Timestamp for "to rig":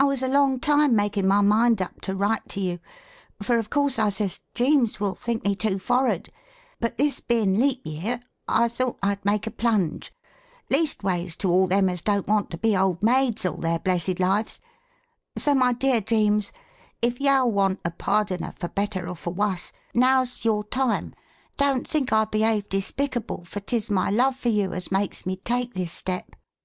2.00-2.38